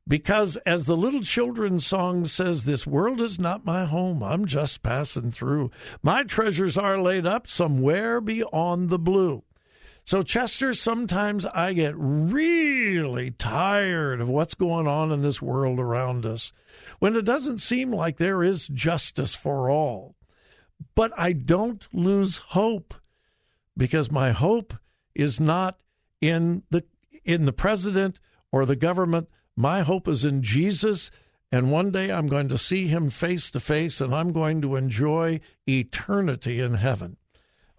Because 0.06 0.56
as 0.66 0.86
the 0.86 0.96
little 0.96 1.22
children's 1.22 1.86
song 1.86 2.24
says, 2.24 2.64
this 2.64 2.86
world 2.86 3.20
is 3.20 3.38
not 3.38 3.64
my 3.64 3.84
home. 3.84 4.22
I'm 4.22 4.46
just 4.46 4.82
passing 4.82 5.30
through. 5.30 5.70
My 6.02 6.24
treasures 6.24 6.76
are 6.76 7.00
laid 7.00 7.26
up 7.26 7.46
somewhere 7.46 8.20
beyond 8.20 8.90
the 8.90 8.98
blue. 8.98 9.44
So, 10.04 10.22
Chester, 10.22 10.74
sometimes 10.74 11.46
I 11.46 11.72
get 11.74 11.94
really 11.96 13.30
tired 13.30 14.20
of 14.20 14.28
what's 14.28 14.54
going 14.54 14.88
on 14.88 15.12
in 15.12 15.22
this 15.22 15.40
world 15.40 15.78
around 15.78 16.26
us 16.26 16.52
when 16.98 17.14
it 17.14 17.24
doesn't 17.24 17.58
seem 17.58 17.92
like 17.92 18.16
there 18.16 18.42
is 18.42 18.66
justice 18.66 19.36
for 19.36 19.70
all. 19.70 20.16
But 20.96 21.12
I 21.16 21.32
don't 21.32 21.86
lose 21.92 22.38
hope 22.38 22.94
because 23.76 24.10
my 24.10 24.32
hope 24.32 24.74
is 25.14 25.38
not 25.38 25.78
in 26.20 26.64
the 26.70 26.84
in 27.24 27.44
the 27.44 27.52
president 27.52 28.18
or 28.50 28.66
the 28.66 28.74
government 28.74 29.28
my 29.56 29.82
hope 29.82 30.08
is 30.08 30.24
in 30.24 30.42
Jesus, 30.42 31.10
and 31.50 31.70
one 31.70 31.90
day 31.90 32.10
I'm 32.10 32.26
going 32.26 32.48
to 32.48 32.58
see 32.58 32.86
him 32.86 33.10
face 33.10 33.50
to 33.50 33.60
face 33.60 34.00
and 34.00 34.14
I'm 34.14 34.32
going 34.32 34.62
to 34.62 34.76
enjoy 34.76 35.40
eternity 35.66 36.60
in 36.60 36.74
heaven. 36.74 37.16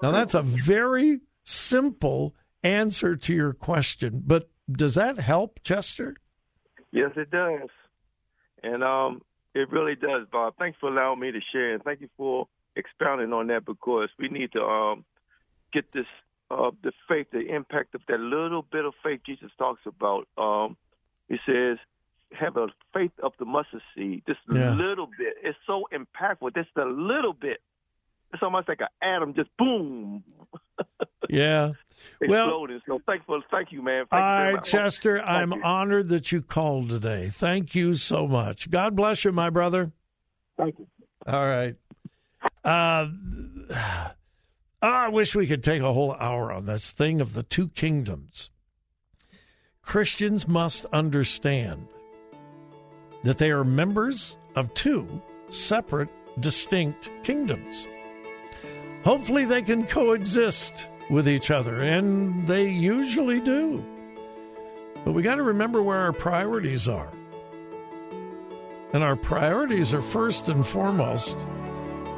Now, 0.02 0.12
that's 0.12 0.34
a 0.34 0.42
very 0.42 1.22
simple 1.44 2.36
answer 2.62 3.16
to 3.16 3.34
your 3.34 3.54
question, 3.54 4.22
but 4.26 4.50
does 4.70 4.96
that 4.96 5.18
help, 5.18 5.60
Chester? 5.64 6.16
Yes, 6.92 7.12
it 7.16 7.32
does. 7.32 7.70
And 8.64 8.84
um, 8.84 9.22
it 9.54 9.72
really 9.72 9.96
does, 9.96 10.28
Bob. 10.32 10.56
Thanks 10.58 10.78
for 10.80 10.90
allowing 10.90 11.20
me 11.20 11.32
to 11.32 11.40
share, 11.52 11.74
and 11.74 11.84
thank 11.84 12.02
you 12.02 12.10
for 12.18 12.48
expounding 12.76 13.34
on 13.34 13.48
that 13.48 13.66
because 13.66 14.10
we 14.18 14.30
need 14.30 14.52
to 14.54 14.64
um, 14.64 15.06
get 15.72 15.92
this 15.92 16.06
uh, 16.52 16.72
the 16.84 16.92
faith, 17.08 17.28
the 17.32 17.54
impact 17.54 17.96
of 17.96 18.02
that 18.08 18.20
little 18.20 18.62
bit 18.62 18.86
of 18.86 18.94
faith 19.02 19.22
Jesus 19.26 19.52
talks 19.58 19.82
about. 19.86 20.28
Um, 20.38 20.78
he 21.34 21.52
says, 21.52 21.78
have 22.32 22.58
a 22.58 22.67
faith 22.93 23.12
of 23.22 23.34
the 23.39 23.46
mustard 23.46 23.82
seed, 23.96 24.24
just 24.28 24.39
a 24.50 24.56
yeah. 24.56 24.74
little 24.74 25.08
bit. 25.17 25.36
It's 25.43 25.58
so 25.67 25.88
impactful. 25.93 26.56
Just 26.56 26.69
a 26.76 26.86
little 26.86 27.34
bit. 27.34 27.62
It's 28.34 28.41
almost 28.41 28.67
like 28.67 28.82
an 28.82 28.88
atom, 29.02 29.36
just 29.36 29.50
boom. 29.58 30.24
yeah. 31.30 31.74
Well, 32.28 32.67
so 32.88 33.00
thank, 33.06 33.26
for, 33.26 33.41
thank 33.52 33.72
you, 33.72 33.82
man. 33.82 34.06
Thank 34.10 34.24
all 34.24 34.50
you 34.50 34.56
right, 34.56 34.63
Chester, 34.63 35.17
thank 35.17 35.30
I'm 35.30 35.52
you. 35.54 35.62
honored 35.63 36.08
that 36.10 36.32
you 36.32 36.41
called 36.41 36.89
today. 36.89 37.30
Thank 37.30 37.76
you 37.76 37.93
so 37.93 38.28
much. 38.28 38.69
God 38.69 38.96
bless 38.96 39.24
you, 39.24 39.32
my 39.32 39.50
brother. 39.50 39.91
Thank 40.58 40.80
you. 40.80 40.88
All 41.28 41.46
right. 41.46 41.76
Uh, 42.63 43.08
I 44.82 45.08
wish 45.10 45.36
we 45.36 45.48
could 45.48 45.63
take 45.63 45.82
a 45.82 45.93
whole 45.93 46.13
hour 46.13 46.52
on 46.52 46.65
this 46.65 46.91
thing 46.91 47.22
of 47.22 47.34
the 47.34 47.43
two 47.43 47.69
kingdoms. 47.69 48.50
Christians 49.84 50.48
must 50.48 50.86
understand 50.93 51.88
that 53.24 53.38
they 53.38 53.52
are 53.52 53.63
members 53.63 54.38
of 54.56 54.74
two 54.74 55.22
separate, 55.50 56.10
distinct 56.39 57.10
kingdoms. 57.24 57.86
Hopefully, 59.04 59.46
they 59.46 59.62
can 59.62 59.86
coexist 59.86 60.88
with 61.10 61.28
each 61.28 61.52
other, 61.52 61.82
and 61.82 62.48
they 62.48 62.69
usually 62.69 63.39
do. 63.39 63.84
But 65.04 65.12
we 65.12 65.22
got 65.22 65.36
to 65.36 65.43
remember 65.43 65.84
where 65.84 66.00
our 66.00 66.13
priorities 66.13 66.88
are. 66.88 67.12
And 68.93 69.04
our 69.04 69.15
priorities 69.15 69.93
are 69.93 70.02
first 70.02 70.48
and 70.48 70.65
foremost 70.65 71.36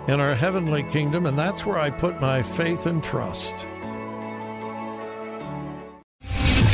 in 0.08 0.20
our 0.20 0.36
heavenly 0.36 0.84
kingdom, 0.84 1.26
and 1.26 1.38
that's 1.38 1.66
where 1.66 1.80
I 1.80 1.90
put 1.90 2.22
my 2.22 2.44
faith 2.44 2.86
and 2.86 3.04
trust. 3.04 3.56